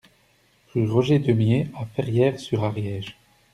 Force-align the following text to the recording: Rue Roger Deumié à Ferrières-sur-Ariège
Rue 0.73 0.87
Roger 0.89 1.19
Deumié 1.19 1.67
à 1.75 1.85
Ferrières-sur-Ariège 1.85 3.19